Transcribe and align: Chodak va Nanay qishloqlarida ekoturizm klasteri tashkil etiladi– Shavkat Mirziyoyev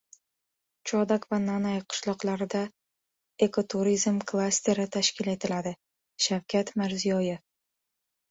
Chodak 0.91 1.25
va 1.33 1.37
Nanay 1.41 1.75
qishloqlarida 1.93 2.61
ekoturizm 3.47 4.17
klasteri 4.31 4.87
tashkil 4.97 5.29
etiladi– 5.37 5.75
Shavkat 6.29 6.73
Mirziyoyev 6.83 7.41